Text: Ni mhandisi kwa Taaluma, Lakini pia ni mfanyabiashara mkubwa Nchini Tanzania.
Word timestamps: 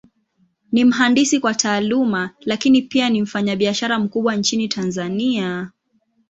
Ni 0.71 0.85
mhandisi 0.85 1.39
kwa 1.39 1.53
Taaluma, 1.53 2.29
Lakini 2.41 2.81
pia 2.81 3.09
ni 3.09 3.21
mfanyabiashara 3.21 3.99
mkubwa 3.99 4.35
Nchini 4.35 4.67
Tanzania. 4.67 5.71